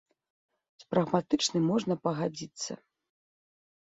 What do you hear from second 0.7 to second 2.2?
З прагматычнай можна